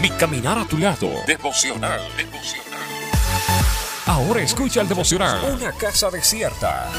Mi 0.00 0.10
caminar 0.10 0.58
a 0.58 0.66
tu 0.66 0.76
lado. 0.76 1.10
Devocional. 1.26 2.00
Devocional. 2.16 2.80
Ahora 4.04 4.42
escucha 4.42 4.82
el 4.82 4.88
devocional. 4.88 5.54
Una 5.54 5.72
casa 5.72 6.10
desierta. 6.10 6.90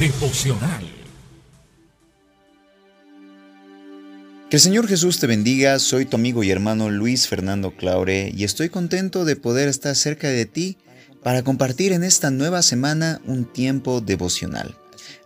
Devocional. 0.00 0.84
Que 4.48 4.56
el 4.56 4.60
Señor 4.60 4.88
Jesús 4.88 5.18
te 5.20 5.26
bendiga, 5.26 5.78
soy 5.78 6.06
tu 6.06 6.16
amigo 6.16 6.42
y 6.42 6.50
hermano 6.50 6.88
Luis 6.88 7.28
Fernando 7.28 7.76
Claure 7.76 8.32
y 8.34 8.44
estoy 8.44 8.68
contento 8.68 9.24
de 9.24 9.36
poder 9.36 9.68
estar 9.68 9.94
cerca 9.96 10.28
de 10.28 10.46
ti 10.46 10.78
para 11.22 11.42
compartir 11.42 11.92
en 11.92 12.04
esta 12.04 12.30
nueva 12.30 12.62
semana 12.62 13.20
un 13.26 13.44
tiempo 13.44 14.00
devocional. 14.00 14.76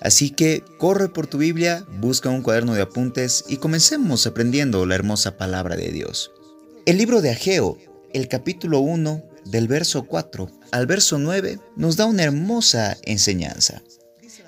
Así 0.00 0.30
que 0.30 0.62
corre 0.78 1.08
por 1.08 1.26
tu 1.26 1.38
Biblia, 1.38 1.84
busca 2.00 2.28
un 2.28 2.42
cuaderno 2.42 2.74
de 2.74 2.82
apuntes 2.82 3.44
y 3.48 3.56
comencemos 3.56 4.26
aprendiendo 4.26 4.86
la 4.86 4.94
hermosa 4.94 5.36
palabra 5.36 5.76
de 5.76 5.90
Dios. 5.90 6.30
El 6.86 6.98
libro 6.98 7.20
de 7.20 7.30
Ageo, 7.30 7.78
el 8.12 8.28
capítulo 8.28 8.80
1, 8.80 9.22
del 9.44 9.68
verso 9.68 10.06
4 10.06 10.50
al 10.70 10.86
verso 10.86 11.18
9, 11.18 11.58
nos 11.76 11.96
da 11.96 12.06
una 12.06 12.24
hermosa 12.24 12.96
enseñanza. 13.02 13.82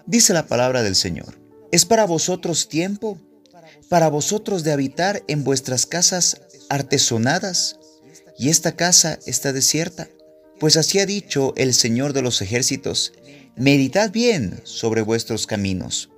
Dice 0.07 0.33
la 0.33 0.47
palabra 0.47 0.83
del 0.83 0.97
Señor, 0.97 1.38
¿es 1.73 1.85
para 1.85 2.05
vosotros 2.05 2.69
tiempo? 2.69 3.19
¿Para 3.88 4.09
vosotros 4.09 4.62
de 4.62 4.73
habitar 4.73 5.23
en 5.29 5.45
vuestras 5.45 5.87
casas 5.87 6.43
artesonadas? 6.69 7.79
¿Y 8.38 8.49
esta 8.49 8.77
casa 8.77 9.19
está 9.27 9.52
desierta? 9.52 10.09
Pues 10.59 10.77
así 10.77 10.99
ha 10.99 11.07
dicho 11.07 11.55
el 11.57 11.74
Señor 11.74 12.12
de 12.12 12.23
los 12.23 12.43
ejércitos, 12.43 13.12
meditad 13.61 14.11
bien 14.11 14.59
sobre 14.65 15.03
vuestros 15.03 15.47
caminos. 15.47 16.09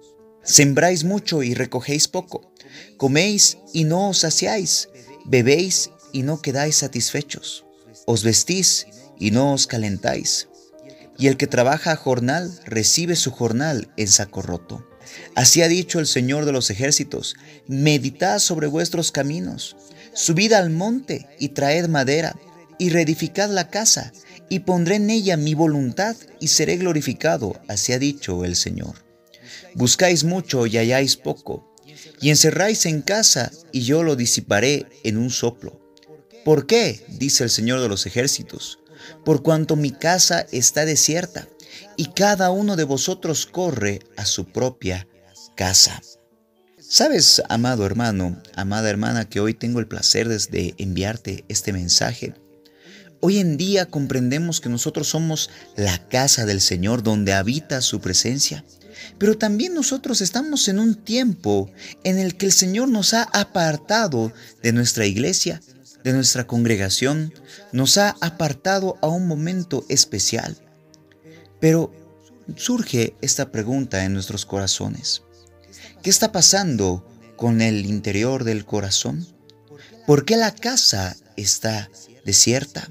Sembráis 0.45 1.03
mucho 1.03 1.43
y 1.43 1.55
recogéis 1.55 2.07
poco, 2.07 2.53
coméis 2.97 3.59
y 3.73 3.83
no 3.83 4.11
os 4.11 4.19
saciáis, 4.19 4.89
bebéis 5.25 5.91
y 6.13 6.23
no 6.23 6.41
quedáis 6.41 6.77
satisfechos, 6.77 7.65
os 8.07 8.23
vestís 8.23 8.87
y 9.19 9.33
no 9.33 9.55
os 9.55 9.67
calentáis. 9.67 10.49
Y 11.19 11.27
el 11.27 11.37
que 11.37 11.49
trabaja 11.49 11.91
a 11.91 11.97
jornal 11.97 12.61
recibe 12.65 13.17
su 13.17 13.33
jornal 13.33 13.91
en 13.97 14.07
saco 14.07 14.43
roto. 14.43 14.89
Así 15.35 15.63
ha 15.63 15.69
dicho 15.69 15.99
el 15.99 16.07
Señor 16.07 16.45
de 16.45 16.53
los 16.53 16.71
ejércitos, 16.71 17.35
meditad 17.67 18.39
sobre 18.39 18.69
vuestros 18.69 19.11
caminos, 19.11 19.77
subid 20.15 20.53
al 20.53 20.71
monte 20.71 21.27
y 21.41 21.49
traed 21.49 21.89
madera, 21.89 22.37
y 22.79 22.91
reedificad 22.91 23.51
la 23.51 23.69
casa, 23.69 24.13
y 24.53 24.59
pondré 24.59 24.97
en 24.97 25.09
ella 25.09 25.39
mi 25.39 25.55
voluntad 25.55 26.15
y 26.39 26.49
seré 26.49 26.77
glorificado, 26.77 27.59
así 27.69 27.95
ha 27.95 27.99
dicho 27.99 28.45
el 28.45 28.55
Señor. 28.55 28.97
Buscáis 29.73 30.25
mucho 30.25 30.67
y 30.67 30.77
halláis 30.77 31.17
poco, 31.17 31.75
y 32.21 32.29
encerráis 32.29 32.85
en 32.85 33.01
casa 33.01 33.51
y 33.73 33.81
yo 33.81 34.03
lo 34.03 34.15
disiparé 34.15 34.85
en 35.05 35.17
un 35.17 35.31
soplo. 35.31 35.81
¿Por 36.45 36.67
qué? 36.67 37.03
dice 37.09 37.45
el 37.45 37.49
Señor 37.49 37.81
de 37.81 37.89
los 37.89 38.05
ejércitos, 38.05 38.79
por 39.25 39.43
cuanto 39.43 39.75
mi 39.75 39.91
casa 39.91 40.47
está 40.53 40.85
desierta 40.85 41.49
y 41.97 42.09
cada 42.09 42.51
uno 42.51 42.77
de 42.77 42.85
vosotros 42.85 43.47
corre 43.47 44.01
a 44.19 44.27
su 44.27 44.45
propia 44.45 45.09
casa. 45.57 46.03
Sabes, 46.79 47.43
amado 47.49 47.87
hermano, 47.87 48.43
amada 48.55 48.91
hermana, 48.91 49.27
que 49.27 49.41
hoy 49.41 49.55
tengo 49.55 49.81
el 49.81 49.89
placer 49.89 50.29
de 50.29 50.75
enviarte 50.77 51.47
este 51.49 51.73
mensaje 51.73 52.35
Hoy 53.25 53.39
en 53.39 53.57
día 53.57 53.87
comprendemos 53.87 54.61
que 54.61 54.69
nosotros 54.69 55.07
somos 55.07 55.49
la 55.77 56.09
casa 56.09 56.45
del 56.45 56.61
Señor 56.61 57.05
donde 57.05 57.33
habita 57.33 57.81
su 57.81 58.01
presencia. 58.01 58.65
Pero 59.17 59.39
también 59.39 59.75
nosotros 59.75 60.21
estamos 60.21 60.67
en 60.67 60.81
un 60.81 60.97
tiempo 60.97 61.71
en 62.03 62.19
el 62.19 62.37
que 62.37 62.47
el 62.47 62.53
Señor 62.53 62.89
nos 62.89 63.15
ha 63.15 63.23
apartado 63.23 64.33
de 64.61 64.73
nuestra 64.73 65.07
iglesia, 65.07 65.63
de 66.03 66.13
nuestra 66.13 66.49
congregación, 66.49 67.33
nos 67.71 67.97
ha 67.97 68.17
apartado 68.21 68.99
a 69.03 69.07
un 69.07 69.29
momento 69.29 69.87
especial. 69.89 70.57
Pero 71.61 71.93
surge 72.57 73.15
esta 73.21 73.53
pregunta 73.53 74.05
en 74.05 74.15
nuestros 74.15 74.45
corazones. 74.45 75.23
¿Qué 76.03 76.11
está 76.11 76.33
pasando 76.33 77.07
con 77.37 77.61
el 77.61 77.87
interior 77.87 78.43
del 78.43 78.65
corazón? 78.65 79.25
¿Por 80.09 80.25
qué 80.25 80.37
la 80.37 80.53
casa 80.53 81.17
está 81.37 81.89
desierta? 82.25 82.91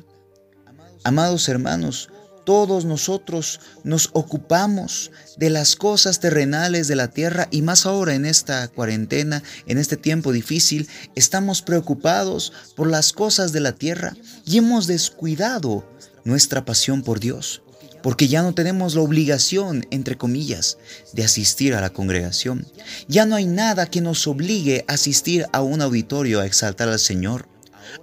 Amados 1.03 1.50
hermanos, 1.50 2.09
todos 2.45 2.85
nosotros 2.85 3.59
nos 3.84 4.09
ocupamos 4.13 5.12
de 5.38 5.50
las 5.50 5.75
cosas 5.75 6.19
terrenales 6.19 6.88
de 6.88 6.95
la 6.95 7.07
tierra 7.07 7.47
y 7.50 7.63
más 7.63 7.88
ahora 7.88 8.13
en 8.13 8.25
esta 8.25 8.67
cuarentena, 8.67 9.41
en 9.66 9.79
este 9.79 9.97
tiempo 9.97 10.31
difícil, 10.31 10.88
estamos 11.16 11.63
preocupados 11.63 12.53
por 12.75 12.88
las 12.88 13.13
cosas 13.13 13.51
de 13.51 13.62
la 13.62 13.72
tierra 13.72 14.16
y 14.45 14.57
hemos 14.57 14.85
descuidado 14.85 15.89
nuestra 16.23 16.66
pasión 16.66 17.01
por 17.01 17.19
Dios, 17.19 17.63
porque 18.03 18.28
ya 18.28 18.44
no 18.44 18.53
tenemos 18.53 18.94
la 18.94 19.01
obligación, 19.01 19.88
entre 19.89 20.18
comillas, 20.18 20.78
de 21.13 21.23
asistir 21.23 21.73
a 21.73 21.81
la 21.81 21.91
congregación. 21.91 22.68
Ya 23.07 23.25
no 23.25 23.35
hay 23.35 23.45
nada 23.45 23.88
que 23.88 24.01
nos 24.01 24.28
obligue 24.28 24.85
a 24.88 24.94
asistir 24.94 25.45
a 25.51 25.62
un 25.62 25.81
auditorio 25.81 26.39
a 26.39 26.45
exaltar 26.45 26.89
al 26.89 27.00
Señor. 27.00 27.47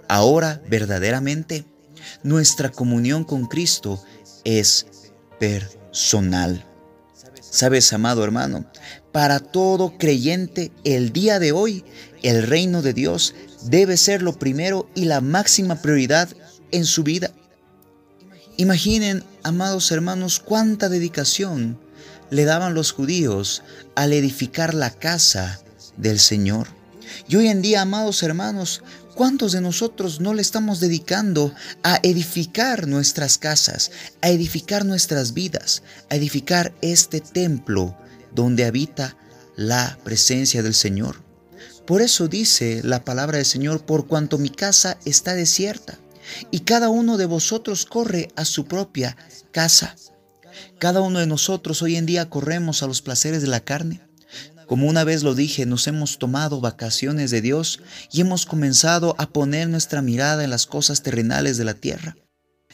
Ahora, 0.07 0.61
verdaderamente, 0.69 1.65
nuestra 2.23 2.69
comunión 2.69 3.23
con 3.23 3.45
Cristo 3.45 4.03
es 4.43 4.85
personal. 5.39 6.65
Sabes, 7.41 7.91
amado 7.93 8.23
hermano, 8.23 8.65
para 9.11 9.39
todo 9.39 9.97
creyente 9.97 10.71
el 10.83 11.11
día 11.11 11.39
de 11.39 11.51
hoy, 11.51 11.83
el 12.21 12.43
reino 12.43 12.81
de 12.81 12.93
Dios 12.93 13.33
debe 13.63 13.97
ser 13.97 14.21
lo 14.21 14.37
primero 14.37 14.87
y 14.93 15.05
la 15.05 15.21
máxima 15.21 15.81
prioridad 15.81 16.29
en 16.71 16.85
su 16.85 17.03
vida. 17.03 17.31
Imaginen, 18.57 19.23
amados 19.43 19.91
hermanos, 19.91 20.39
cuánta 20.39 20.89
dedicación 20.89 21.79
le 22.29 22.45
daban 22.45 22.73
los 22.73 22.91
judíos 22.91 23.63
al 23.95 24.13
edificar 24.13 24.73
la 24.73 24.91
casa 24.91 25.61
del 25.97 26.19
Señor. 26.19 26.67
Y 27.27 27.35
hoy 27.35 27.47
en 27.47 27.61
día, 27.61 27.81
amados 27.81 28.21
hermanos, 28.21 28.83
¿Cuántos 29.19 29.51
de 29.51 29.59
nosotros 29.59 30.21
no 30.21 30.33
le 30.33 30.41
estamos 30.41 30.79
dedicando 30.79 31.53
a 31.83 31.99
edificar 32.03 32.87
nuestras 32.87 33.37
casas, 33.37 33.91
a 34.21 34.29
edificar 34.29 34.85
nuestras 34.85 35.33
vidas, 35.33 35.83
a 36.09 36.15
edificar 36.15 36.73
este 36.81 37.19
templo 37.19 37.97
donde 38.33 38.63
habita 38.63 39.17
la 39.57 39.99
presencia 40.05 40.63
del 40.63 40.73
Señor? 40.73 41.21
Por 41.85 42.01
eso 42.01 42.29
dice 42.29 42.79
la 42.85 43.03
palabra 43.03 43.39
del 43.39 43.45
Señor, 43.45 43.85
por 43.85 44.07
cuanto 44.07 44.37
mi 44.37 44.51
casa 44.51 44.97
está 45.03 45.35
desierta 45.35 45.99
y 46.49 46.61
cada 46.61 46.87
uno 46.87 47.17
de 47.17 47.25
vosotros 47.25 47.85
corre 47.85 48.29
a 48.37 48.45
su 48.45 48.67
propia 48.67 49.17
casa. 49.51 49.97
Cada 50.77 51.01
uno 51.01 51.19
de 51.19 51.27
nosotros 51.27 51.81
hoy 51.81 51.97
en 51.97 52.05
día 52.05 52.29
corremos 52.29 52.83
a 52.83 52.87
los 52.87 53.01
placeres 53.01 53.41
de 53.41 53.49
la 53.49 53.59
carne, 53.59 53.99
como 54.69 54.85
una 54.85 55.03
vez 55.03 55.23
lo 55.23 55.33
dije, 55.33 55.65
nos 55.65 55.87
hemos 55.87 56.19
tomado 56.19 56.61
vacaciones 56.61 57.31
de 57.31 57.41
Dios 57.41 57.81
y 58.11 58.21
hemos 58.21 58.45
comenzado 58.45 59.15
a 59.17 59.25
poner 59.25 59.67
nuestra 59.67 60.03
mirada 60.03 60.43
en 60.43 60.51
las 60.51 60.67
cosas 60.67 61.01
terrenales 61.01 61.57
de 61.57 61.63
la 61.63 61.73
tierra. 61.73 62.15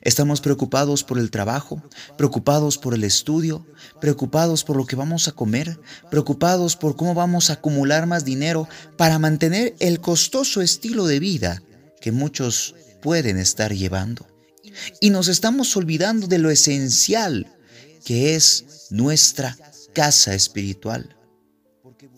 Estamos 0.01 0.41
preocupados 0.41 1.05
por 1.05 1.17
el 1.17 1.31
trabajo, 1.31 1.81
preocupados 2.17 2.77
por 2.77 2.95
el 2.95 3.05
estudio, 3.05 3.65
preocupados 4.01 4.65
por 4.65 4.75
lo 4.75 4.85
que 4.85 4.97
vamos 4.97 5.29
a 5.29 5.31
comer, 5.31 5.79
preocupados 6.11 6.75
por 6.75 6.97
cómo 6.97 7.13
vamos 7.13 7.49
a 7.49 7.53
acumular 7.53 8.07
más 8.07 8.25
dinero 8.25 8.67
para 8.97 9.17
mantener 9.17 9.73
el 9.79 10.01
costoso 10.01 10.61
estilo 10.61 11.07
de 11.07 11.21
vida 11.21 11.63
que 12.01 12.11
muchos 12.11 12.75
pueden 13.01 13.37
estar 13.37 13.73
llevando. 13.73 14.27
Y 14.99 15.11
nos 15.11 15.29
estamos 15.29 15.73
olvidando 15.77 16.27
de 16.27 16.39
lo 16.39 16.49
esencial 16.49 17.47
que 18.03 18.35
es 18.35 18.87
nuestra 18.89 19.57
casa 19.93 20.33
espiritual 20.33 21.15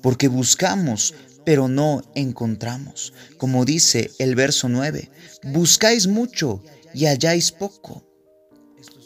porque 0.08 0.30
buscamos, 0.30 1.14
pero 1.46 1.68
no 1.68 2.02
encontramos. 2.16 3.12
Como 3.36 3.66
dice 3.66 4.10
el 4.20 4.36
verso 4.36 4.70
9, 4.70 5.12
buscáis 5.44 6.08
mucho 6.08 6.64
y 6.94 7.08
halláis 7.08 7.52
poco. 7.52 8.06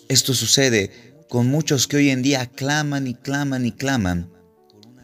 Esto 0.09 0.36
sucede 0.36 0.92
con 1.27 1.48
muchos 1.48 1.88
que 1.88 1.98
hoy 1.98 2.12
en 2.12 2.21
día 2.21 2.45
claman 2.45 3.07
y 3.07 3.15
claman 3.15 3.65
y 3.65 3.71
claman 3.71 4.31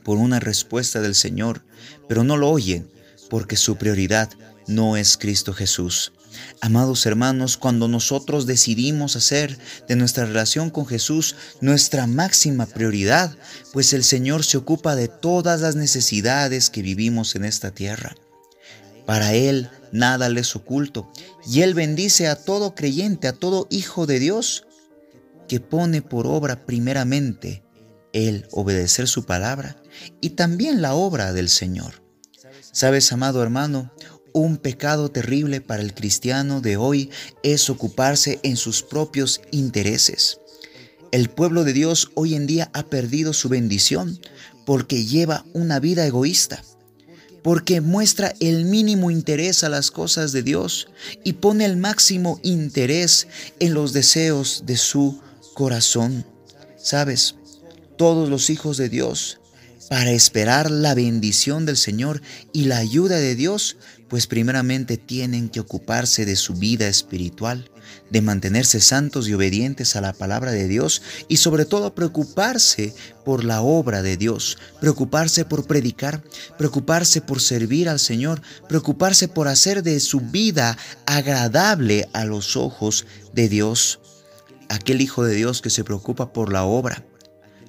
por 0.03 0.19
una 0.19 0.39
respuesta 0.39 1.01
del 1.01 1.15
Señor, 1.15 1.65
pero 2.07 2.23
no 2.23 2.38
lo 2.38 2.51
oyen 2.51 2.91
porque 3.27 3.55
su 3.55 3.75
prioridad 3.75 4.29
no 4.67 4.97
es 4.97 5.17
Cristo 5.17 5.51
Jesús. 5.51 6.13
Amados 6.62 7.06
hermanos, 7.06 7.57
cuando 7.57 7.88
nosotros 7.88 8.45
decidimos 8.45 9.16
hacer 9.16 9.57
de 9.88 9.95
nuestra 9.95 10.25
relación 10.25 10.69
con 10.69 10.86
Jesús 10.86 11.36
nuestra 11.62 12.07
máxima 12.07 12.66
prioridad, 12.66 13.36
pues 13.74 13.94
el 13.94 14.04
Señor 14.04 14.44
se 14.44 14.57
ocupa 14.57 14.95
de 14.95 15.07
todas 15.07 15.62
las 15.62 15.75
necesidades 15.75 16.69
que 16.69 16.81
vivimos 16.81 17.36
en 17.36 17.45
esta 17.45 17.72
tierra. 17.72 18.16
Para 19.06 19.34
Él 19.34 19.69
nada 19.92 20.30
les 20.30 20.56
oculto, 20.56 21.12
y 21.48 21.62
Él 21.62 21.74
bendice 21.74 22.28
a 22.28 22.36
todo 22.36 22.75
creyente, 22.75 23.28
a 23.28 23.34
todo 23.34 23.68
hijo 23.69 24.06
de 24.06 24.19
Dios, 24.19 24.66
que 25.48 25.60
pone 25.60 26.01
por 26.01 26.28
obra 26.28 26.66
primeramente 26.66 27.63
el 28.13 28.48
obedecer 28.51 29.07
su 29.07 29.25
palabra 29.25 29.78
y 30.22 30.31
también 30.31 30.81
la 30.81 30.94
obra 30.94 31.34
del 31.34 31.50
Señor. 31.50 32.04
Sabes, 32.60 33.12
amado 33.12 33.42
hermano, 33.42 33.92
un 34.38 34.57
pecado 34.57 35.10
terrible 35.10 35.62
para 35.62 35.81
el 35.81 35.94
cristiano 35.94 36.62
de 36.62 36.78
hoy 36.78 37.10
es 37.44 37.69
ocuparse 37.69 38.39
en 38.44 38.57
sus 38.57 38.84
propios 38.84 39.42
intereses. 39.51 40.39
El 41.12 41.30
pueblo 41.30 41.63
de 41.63 41.74
Dios 41.74 42.12
hoy 42.16 42.36
en 42.36 42.48
día 42.48 42.69
ha 42.74 42.84
perdido 42.84 43.34
su 43.34 43.50
bendición 43.50 44.19
porque 44.66 45.06
lleva 45.06 45.45
una 45.54 45.80
vida 45.80 46.06
egoísta, 46.06 46.63
porque 47.42 47.81
muestra 47.81 48.34
el 48.39 48.66
mínimo 48.66 49.10
interés 49.10 49.63
a 49.63 49.69
las 49.69 49.92
cosas 49.92 50.31
de 50.34 50.44
Dios 50.44 50.88
y 51.24 51.34
pone 51.34 51.66
el 51.66 51.78
máximo 51.78 52.39
interés 52.44 53.28
en 53.60 53.74
los 53.74 53.94
deseos 53.94 54.63
de 54.66 54.75
su 54.75 55.22
corazón. 55.54 56.25
Sabes, 56.78 57.36
todos 57.98 58.30
los 58.30 58.50
hijos 58.50 58.78
de 58.78 58.89
Dios, 58.89 59.39
para 59.89 60.12
esperar 60.12 60.69
la 60.69 60.94
bendición 60.94 61.66
del 61.66 61.78
Señor 61.78 62.22
y 62.51 62.66
la 62.66 62.78
ayuda 62.78 63.18
de 63.18 63.36
Dios, 63.36 63.78
pues 64.09 64.27
primeramente 64.27 64.98
tienen 64.98 65.50
que 65.50 65.59
ocuparse 65.59 66.25
de 66.25 66.36
su 66.36 66.54
vida 66.54 66.88
espiritual, 66.88 67.69
de 68.09 68.21
mantenerse 68.21 68.80
santos 68.80 69.27
y 69.27 69.33
obedientes 69.33 69.95
a 69.95 70.01
la 70.01 70.13
palabra 70.13 70.51
de 70.51 70.68
Dios 70.68 71.01
y 71.27 71.38
sobre 71.38 71.65
todo 71.65 71.94
preocuparse 71.94 72.94
por 73.25 73.44
la 73.44 73.62
obra 73.62 74.01
de 74.01 74.18
Dios, 74.18 74.57
preocuparse 74.80 75.45
por 75.45 75.68
predicar, 75.68 76.24
preocuparse 76.57 77.21
por 77.21 77.42
servir 77.42 77.89
al 77.89 78.00
Señor, 78.00 78.42
preocuparse 78.69 79.27
por 79.27 79.48
hacer 79.48 79.83
de 79.83 80.00
su 80.00 80.21
vida 80.21 80.77
agradable 81.06 82.07
a 82.13 82.25
los 82.25 82.56
ojos 82.56 83.06
de 83.33 83.50
Dios. 83.50 84.00
Aquel 84.69 85.01
Hijo 85.01 85.24
de 85.24 85.36
Dios 85.36 85.62
que 85.62 85.69
se 85.69 85.83
preocupa 85.83 86.33
por 86.33 86.51
la 86.51 86.63
obra, 86.63 87.06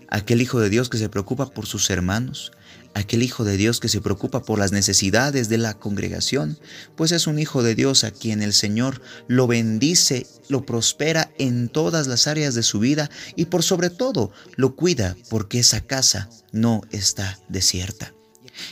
aquel 0.08 0.41
Hijo 0.41 0.61
de 0.61 0.69
Dios 0.69 0.88
que 0.88 0.99
se 0.99 1.08
preocupa 1.08 1.50
por 1.50 1.67
sus 1.67 1.91
hermanos, 1.91 2.52
aquel 2.98 3.22
Hijo 3.22 3.44
de 3.44 3.56
Dios 3.56 3.80
que 3.80 3.88
se 3.88 4.00
preocupa 4.00 4.42
por 4.42 4.58
las 4.58 4.72
necesidades 4.72 5.48
de 5.48 5.58
la 5.58 5.74
congregación, 5.74 6.58
pues 6.96 7.12
es 7.12 7.26
un 7.26 7.38
Hijo 7.38 7.62
de 7.62 7.74
Dios 7.74 8.04
a 8.04 8.10
quien 8.10 8.42
el 8.42 8.52
Señor 8.52 9.00
lo 9.26 9.46
bendice, 9.46 10.26
lo 10.48 10.64
prospera 10.64 11.32
en 11.38 11.68
todas 11.68 12.06
las 12.06 12.26
áreas 12.26 12.54
de 12.54 12.62
su 12.62 12.78
vida 12.78 13.10
y 13.36 13.46
por 13.46 13.62
sobre 13.62 13.90
todo 13.90 14.32
lo 14.56 14.76
cuida 14.76 15.16
porque 15.30 15.60
esa 15.60 15.80
casa 15.80 16.28
no 16.52 16.82
está 16.90 17.38
desierta. 17.48 18.14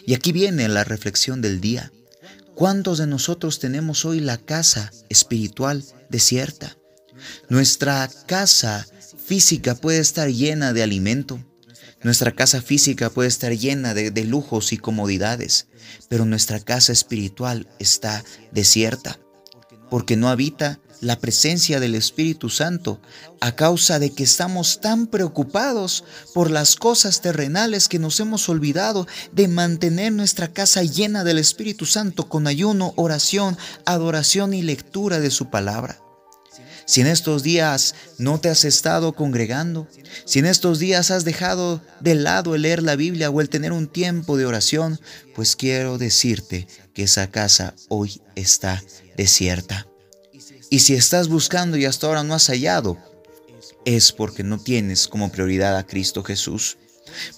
Y 0.04 0.14
aquí 0.14 0.32
viene 0.32 0.68
la 0.68 0.84
reflexión 0.84 1.40
del 1.40 1.60
día. 1.60 1.92
¿Cuántos 2.54 2.98
de 2.98 3.06
nosotros 3.06 3.58
tenemos 3.58 4.04
hoy 4.04 4.20
la 4.20 4.38
casa 4.38 4.90
espiritual 5.08 5.84
desierta? 6.08 6.76
Nuestra 7.48 8.10
casa 8.26 8.86
física 9.24 9.74
puede 9.74 9.98
estar 9.98 10.28
llena 10.30 10.72
de 10.72 10.82
alimento, 10.82 11.44
nuestra 12.06 12.30
casa 12.30 12.62
física 12.62 13.10
puede 13.10 13.28
estar 13.28 13.52
llena 13.52 13.92
de, 13.92 14.24
lujos 14.24 14.72
y 14.72 14.76
comodidades, 14.76 15.66
pero 16.08 16.24
nuestra 16.24 16.60
casa 16.60 16.92
espiritual 16.92 17.68
está 17.80 18.22
desierta, 18.52 19.18
porque 19.90 20.16
no 20.16 20.28
habita 20.28 20.78
la 21.00 21.18
presencia 21.18 21.80
del 21.80 21.96
Espíritu 21.96 22.48
Santo 22.48 23.00
a 23.40 23.56
causa 23.56 23.98
de 23.98 24.10
que 24.10 24.22
estamos 24.22 24.80
tan 24.80 25.08
preocupados 25.08 26.04
por 26.32 26.48
las 26.48 26.76
cosas 26.76 27.20
terrenales 27.22 27.88
que 27.88 27.98
nos 27.98 28.20
hemos 28.20 28.48
olvidado 28.48 29.08
de 29.32 29.48
mantener 29.48 30.12
nuestra 30.12 30.52
casa 30.52 30.84
llena 30.84 31.24
del 31.24 31.38
Espíritu 31.38 31.86
Santo 31.86 32.28
con 32.28 32.46
ayuno, 32.46 32.94
oración, 32.94 33.58
adoración 33.84 34.54
y 34.54 34.62
lectura 34.62 35.18
de 35.18 35.32
su 35.32 35.50
palabra. 35.50 36.05
Si 36.86 37.00
en 37.00 37.08
estos 37.08 37.42
días 37.42 37.94
no 38.18 38.40
te 38.40 38.48
has 38.48 38.64
estado 38.64 39.12
congregando, 39.12 39.88
si 40.24 40.38
en 40.38 40.46
estos 40.46 40.78
días 40.78 41.10
has 41.10 41.24
dejado 41.24 41.82
de 42.00 42.14
lado 42.14 42.54
el 42.54 42.62
leer 42.62 42.82
la 42.82 42.94
Biblia 42.94 43.28
o 43.28 43.40
el 43.40 43.48
tener 43.48 43.72
un 43.72 43.88
tiempo 43.88 44.36
de 44.36 44.46
oración, 44.46 45.00
pues 45.34 45.56
quiero 45.56 45.98
decirte 45.98 46.68
que 46.94 47.02
esa 47.02 47.30
casa 47.30 47.74
hoy 47.88 48.22
está 48.36 48.82
desierta. 49.16 49.86
Y 50.70 50.80
si 50.80 50.94
estás 50.94 51.28
buscando 51.28 51.76
y 51.76 51.84
hasta 51.84 52.06
ahora 52.06 52.22
no 52.22 52.34
has 52.34 52.46
hallado, 52.46 52.96
es 53.84 54.12
porque 54.12 54.42
no 54.42 54.58
tienes 54.58 55.08
como 55.08 55.30
prioridad 55.30 55.76
a 55.76 55.86
Cristo 55.86 56.22
Jesús. 56.22 56.78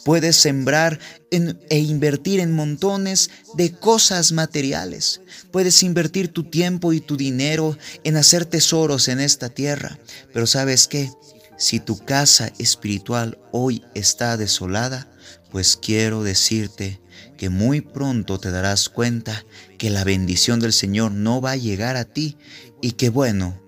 Puedes 0.04 0.36
sembrar 0.36 0.98
e 1.30 1.78
invertir 1.78 2.40
en 2.40 2.52
montones 2.52 3.30
de 3.54 3.72
cosas 3.72 4.32
materiales. 4.32 5.20
Puedes 5.50 5.82
invertir 5.82 6.28
tu 6.28 6.44
tiempo 6.44 6.92
y 6.92 7.00
tu 7.00 7.16
dinero 7.16 7.76
en 8.04 8.16
hacer 8.16 8.44
tesoros 8.44 9.08
en 9.08 9.20
esta 9.20 9.48
tierra. 9.48 9.98
Pero 10.32 10.46
sabes 10.46 10.88
qué? 10.88 11.10
Si 11.58 11.80
tu 11.80 11.98
casa 11.98 12.52
espiritual 12.58 13.38
hoy 13.50 13.82
está 13.94 14.36
desolada, 14.36 15.10
pues 15.50 15.76
quiero 15.76 16.22
decirte 16.22 17.00
que 17.36 17.48
muy 17.48 17.80
pronto 17.80 18.38
te 18.38 18.50
darás 18.50 18.88
cuenta 18.88 19.44
que 19.76 19.90
la 19.90 20.04
bendición 20.04 20.60
del 20.60 20.72
Señor 20.72 21.12
no 21.12 21.40
va 21.40 21.52
a 21.52 21.56
llegar 21.56 21.96
a 21.96 22.04
ti 22.04 22.36
y 22.80 22.92
que 22.92 23.10
bueno, 23.10 23.60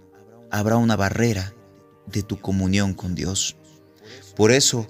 habrá 0.51 0.77
una 0.77 0.97
barrera 0.97 1.55
de 2.07 2.23
tu 2.23 2.41
comunión 2.41 2.95
con 2.95 3.15
Dios. 3.15 3.57
Por 4.37 4.53
eso, 4.53 4.87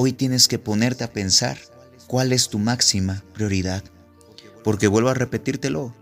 Hoy 0.00 0.12
tienes 0.12 0.46
que 0.46 0.60
ponerte 0.60 1.02
a 1.02 1.12
pensar 1.12 1.58
cuál 2.06 2.32
es 2.32 2.50
tu 2.50 2.60
máxima 2.60 3.24
prioridad. 3.34 3.82
Porque 4.62 4.86
vuelvo 4.86 5.08
a 5.08 5.14
repetírtelo, 5.14 5.92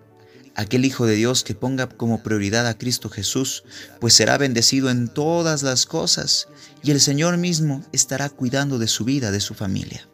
aquel 0.55 0.85
Hijo 0.85 1.07
de 1.07 1.15
Dios 1.15 1.45
que 1.45 1.55
ponga 1.55 1.89
como 1.89 2.23
prioridad 2.23 2.67
a 2.67 2.77
Cristo 2.77 3.09
Jesús, 3.09 3.65
pues 3.99 4.13
será 4.13 4.37
bendecido 4.37 4.91
en 4.91 5.09
todas 5.09 5.63
las 5.63 5.87
cosas 5.87 6.47
y 6.83 6.91
el 6.91 7.01
Señor 7.01 7.39
mismo 7.39 7.83
estará 7.93 8.29
cuidando 8.29 8.79
de 8.79 8.87
su 8.87 9.07
vida, 9.07 9.31
de 9.31 9.41
su 9.41 9.55
familia. 9.55 10.07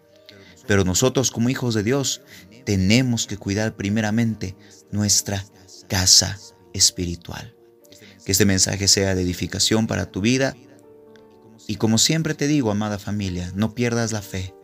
Pero 0.69 0.85
nosotros 0.85 1.33
como 1.33 1.51
hijos 1.51 1.75
de 1.75 1.83
Dios 1.83 2.21
tenemos 2.65 3.27
que 3.27 3.37
cuidar 3.37 3.75
primeramente 3.75 4.55
nuestra 4.93 5.45
casa 5.89 6.39
espiritual. 6.73 7.57
Que 8.25 8.31
este 8.31 8.45
mensaje 8.45 8.87
sea 8.87 9.17
de 9.17 9.23
edificación 9.23 9.89
para 9.89 10.07
tu 10.07 10.21
vida 10.21 10.55
y 11.67 11.77
como 11.77 11.99
siempre 11.99 12.35
te 12.35 12.47
digo, 12.47 12.71
amada 12.71 12.99
familia, 12.99 13.53
no 13.55 13.75
pierdas 13.75 14.13
la 14.13 14.23
fe. 14.23 14.55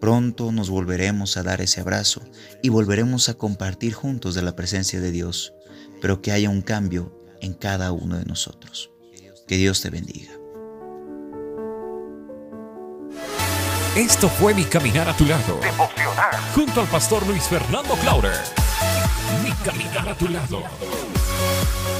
Pronto 0.00 0.52
nos 0.52 0.70
volveremos 0.70 1.36
a 1.36 1.42
dar 1.42 1.60
ese 1.60 1.80
abrazo 1.80 2.22
y 2.62 2.68
volveremos 2.68 3.28
a 3.28 3.34
compartir 3.34 3.94
juntos 3.94 4.34
de 4.34 4.42
la 4.42 4.54
presencia 4.54 5.00
de 5.00 5.10
Dios, 5.10 5.54
pero 6.00 6.22
que 6.22 6.32
haya 6.32 6.50
un 6.50 6.62
cambio 6.62 7.12
en 7.40 7.54
cada 7.54 7.92
uno 7.92 8.16
de 8.16 8.24
nosotros. 8.24 8.90
Que 9.46 9.56
Dios 9.56 9.80
te 9.80 9.90
bendiga. 9.90 10.32
Esto 13.96 14.28
fue 14.28 14.54
Mi 14.54 14.64
Caminar 14.64 15.08
a 15.08 15.16
tu 15.16 15.24
lado. 15.26 15.60
Junto 16.54 16.80
al 16.80 16.86
pastor 16.86 17.26
Luis 17.26 17.42
Fernando 17.44 17.94
Clauder. 17.96 18.38
Mi 19.42 19.50
Caminar 19.64 20.10
a 20.10 20.14
tu 20.14 20.28
lado. 20.28 21.17